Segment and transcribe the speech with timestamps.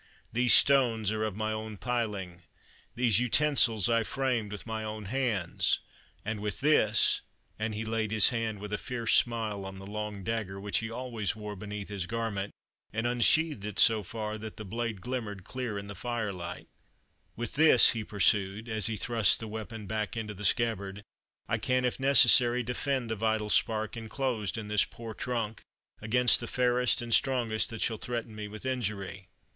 [0.33, 2.41] These stones are of my own piling;
[2.95, 5.79] these utensils I framed with my own hands;
[6.25, 7.21] and with this"
[7.59, 10.89] and he laid his hand with a fierce smile on the long dagger which he
[10.89, 12.51] always wore beneath his garment,
[12.91, 16.67] and unsheathed it so far that the blade glimmered clear in the fire light
[17.35, 21.03] "with this," he pursued, as he thrust the weapon back into the scabbard,
[21.47, 25.61] "I can, if necessary, defend the vital spark enclosed in this poor trunk,
[26.01, 29.27] against the fairest and strongest that shall threaten me with injury."